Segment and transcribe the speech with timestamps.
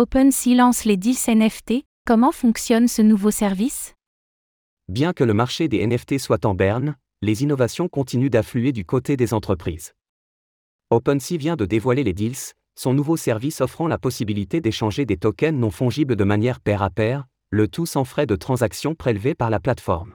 [0.00, 3.96] OpenSea lance les deals NFT, comment fonctionne ce nouveau service?
[4.86, 9.16] Bien que le marché des NFT soit en berne, les innovations continuent d'affluer du côté
[9.16, 9.94] des entreprises.
[10.90, 15.58] OpenSea vient de dévoiler les deals, son nouveau service offrant la possibilité d'échanger des tokens
[15.58, 19.50] non fongibles de manière pair à pair, le tout sans frais de transaction prélevés par
[19.50, 20.14] la plateforme.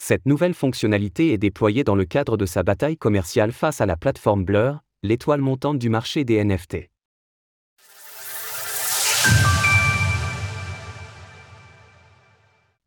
[0.00, 3.96] Cette nouvelle fonctionnalité est déployée dans le cadre de sa bataille commerciale face à la
[3.96, 6.88] plateforme Blur, l'étoile montante du marché des NFT.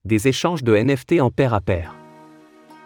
[0.04, 1.94] Des échanges de NFT en pair à pair.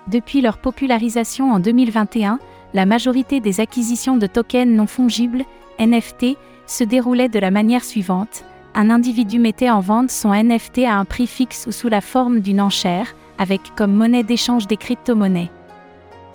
[0.08, 2.40] Depuis leur popularisation en 2021,
[2.74, 5.46] la majorité des acquisitions de tokens non fongibles,
[5.80, 8.44] NFT, se déroulaient de la manière suivante.
[8.74, 12.41] Un individu mettait en vente son NFT à un prix fixe ou sous la forme
[12.41, 15.52] d'une enchère, avec comme monnaie d'échange des crypto-monnaies.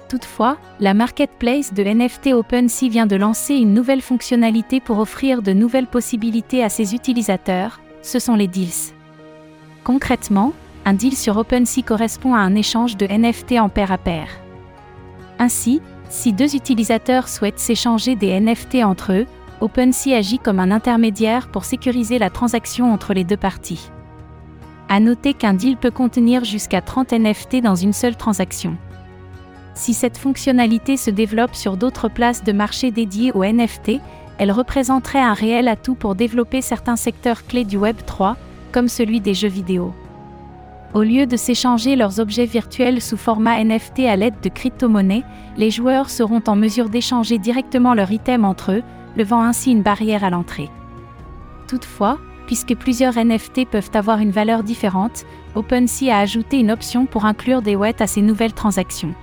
[0.09, 5.53] Toutefois, la marketplace de NFT OpenSea vient de lancer une nouvelle fonctionnalité pour offrir de
[5.53, 8.95] nouvelles possibilités à ses utilisateurs, ce sont les deals.
[9.85, 10.55] Concrètement,
[10.91, 14.27] un deal sur OpenSea correspond à un échange de NFT en pair à pair.
[15.39, 19.27] Ainsi, si deux utilisateurs souhaitent s'échanger des NFT entre eux,
[19.61, 23.89] OpenSea agit comme un intermédiaire pour sécuriser la transaction entre les deux parties.
[24.89, 28.77] À noter qu'un deal peut contenir jusqu'à 30 NFT dans une seule transaction.
[29.75, 34.01] Si cette fonctionnalité se développe sur d'autres places de marché dédiées aux NFT,
[34.39, 38.37] elle représenterait un réel atout pour développer certains secteurs clés du Web 3,
[38.73, 39.95] comme celui des jeux vidéo.
[40.93, 45.23] Au lieu de s'échanger leurs objets virtuels sous format NFT à l'aide de crypto-monnaies,
[45.57, 48.83] les joueurs seront en mesure d'échanger directement leurs items entre eux,
[49.17, 50.69] levant ainsi une barrière à l'entrée.
[51.69, 55.25] Toutefois, puisque plusieurs NFT peuvent avoir une valeur différente,
[55.55, 59.15] OpenSea a ajouté une option pour inclure des WET à ces nouvelles transactions.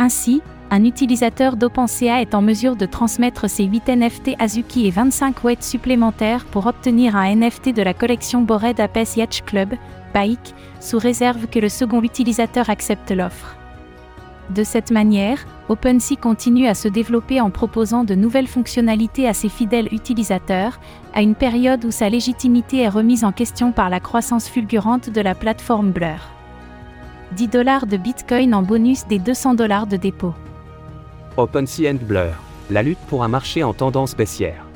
[0.00, 5.44] Ainsi, un utilisateur d'OpenSea est en mesure de transmettre ses 8 NFT Azuki et 25
[5.44, 9.74] WET supplémentaires pour obtenir un NFT de la collection Bored Apes Yacht Club,
[10.14, 13.56] Bike, sous réserve que le second utilisateur accepte l'offre.
[14.50, 19.48] De cette manière, OpenSea continue à se développer en proposant de nouvelles fonctionnalités à ses
[19.48, 20.78] fidèles utilisateurs,
[21.14, 25.20] à une période où sa légitimité est remise en question par la croissance fulgurante de
[25.20, 26.30] la plateforme Blur.
[27.32, 30.34] 10 dollars de Bitcoin en bonus des 200 dollars de dépôt.
[31.36, 32.34] OpenSea and Blur,
[32.70, 34.66] la lutte pour un marché en tendance baissière.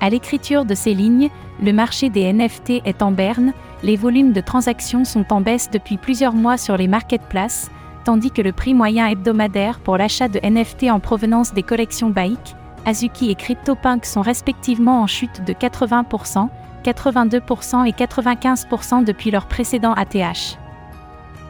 [0.00, 1.30] À l'écriture de ces lignes,
[1.62, 3.52] le marché des NFT est en berne,
[3.82, 7.70] les volumes de transactions sont en baisse depuis plusieurs mois sur les marketplaces,
[8.04, 12.54] tandis que le prix moyen hebdomadaire pour l'achat de NFT en provenance des collections Baik,
[12.84, 16.48] Azuki et CryptoPunk sont respectivement en chute de 80%,
[16.84, 20.56] 82% et 95% depuis leur précédent ATH.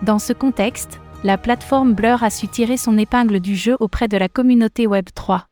[0.02, 4.16] Dans ce contexte, la plateforme Blur a su tirer son épingle du jeu auprès de
[4.16, 5.42] la communauté Web3.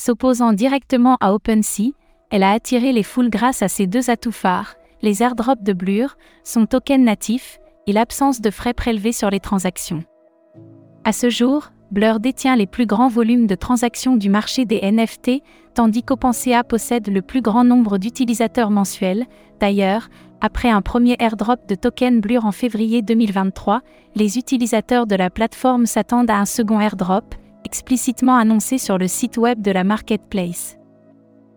[0.00, 1.90] S'opposant directement à OpenSea,
[2.30, 6.16] elle a attiré les foules grâce à ses deux atouts phares, les airdrops de Blur,
[6.44, 10.04] son token natif, et l'absence de frais prélevés sur les transactions.
[11.02, 15.42] À ce jour, Blur détient les plus grands volumes de transactions du marché des NFT,
[15.74, 19.26] tandis qu'OpenSea possède le plus grand nombre d'utilisateurs mensuels.
[19.58, 20.10] D'ailleurs,
[20.40, 23.80] après un premier airdrop de token Blur en février 2023,
[24.14, 27.34] les utilisateurs de la plateforme s'attendent à un second airdrop,
[27.64, 30.78] explicitement annoncé sur le site web de la marketplace.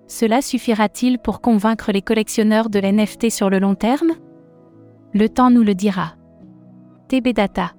[0.07, 4.11] Cela suffira-t-il pour convaincre les collectionneurs de l'NFT sur le long terme?
[5.13, 6.15] Le temps nous le dira.
[7.07, 7.71] TB Data.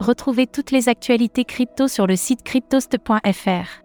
[0.00, 3.84] Retrouvez toutes les actualités crypto sur le site cryptost.fr.